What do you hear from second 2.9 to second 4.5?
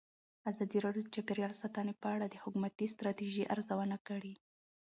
ستراتیژۍ ارزونه کړې.